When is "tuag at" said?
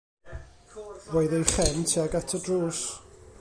1.91-2.35